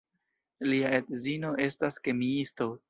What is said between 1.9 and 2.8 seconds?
kemiisto.